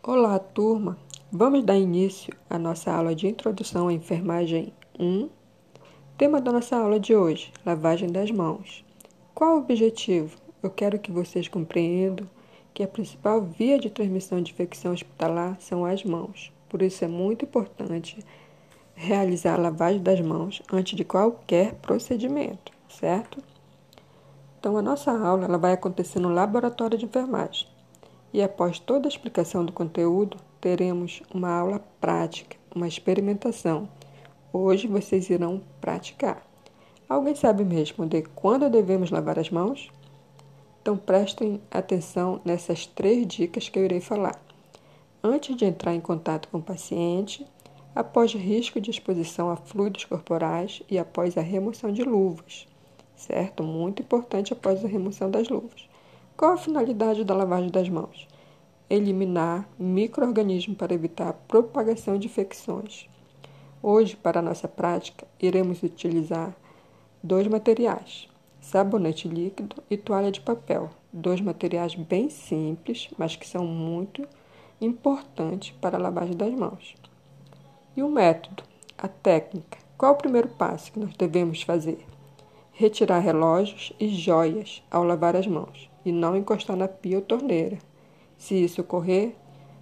[0.00, 0.96] Olá, turma!
[1.30, 5.28] Vamos dar início à nossa aula de Introdução à Enfermagem 1.
[6.16, 8.84] Tema da nossa aula de hoje: lavagem das mãos.
[9.34, 10.38] Qual o objetivo?
[10.62, 12.30] Eu quero que vocês compreendam
[12.72, 16.52] que a principal via de transmissão de infecção hospitalar são as mãos.
[16.68, 18.24] Por isso é muito importante
[18.94, 23.42] realizar a lavagem das mãos antes de qualquer procedimento, certo?
[24.58, 27.66] Então, a nossa aula ela vai acontecer no laboratório de enfermagem
[28.32, 33.88] e após toda a explicação do conteúdo, teremos uma aula prática, uma experimentação.
[34.52, 36.46] Hoje vocês irão praticar.
[37.08, 39.90] Alguém sabe me responder quando devemos lavar as mãos?
[40.82, 44.40] Então prestem atenção nessas três dicas que eu irei falar.
[45.22, 47.46] Antes de entrar em contato com o paciente,
[47.94, 52.66] após risco de exposição a fluidos corporais e após a remoção de luvas,
[53.16, 53.62] certo?
[53.62, 55.88] Muito importante após a remoção das luvas.
[56.38, 58.28] Qual a finalidade da lavagem das mãos?
[58.88, 63.08] Eliminar microorganismos para evitar a propagação de infecções.
[63.82, 66.54] Hoje, para nossa prática, iremos utilizar
[67.20, 68.28] dois materiais:
[68.60, 70.90] sabonete líquido e toalha de papel.
[71.12, 74.24] Dois materiais bem simples, mas que são muito
[74.80, 76.94] importantes para a lavagem das mãos.
[77.96, 78.62] E o método,
[78.96, 79.76] a técnica.
[79.96, 82.06] Qual o primeiro passo que nós devemos fazer?
[82.70, 87.78] Retirar relógios e joias ao lavar as mãos e não encostar na pia ou torneira.
[88.36, 89.34] Se isso ocorrer,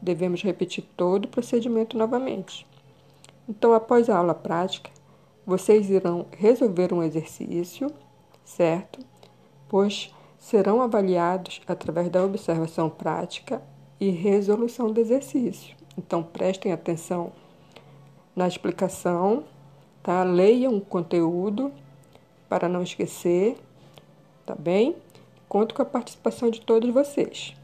[0.00, 2.66] devemos repetir todo o procedimento novamente.
[3.48, 4.90] Então, após a aula prática,
[5.46, 7.90] vocês irão resolver um exercício,
[8.44, 9.00] certo?
[9.68, 13.62] Pois serão avaliados através da observação prática
[13.98, 15.76] e resolução do exercício.
[15.96, 17.32] Então, prestem atenção
[18.34, 19.44] na explicação,
[20.02, 20.22] tá?
[20.22, 21.72] Leiam o conteúdo
[22.48, 23.56] para não esquecer,
[24.46, 24.96] tá bem?
[25.50, 27.56] Conto com a participação de todos vocês.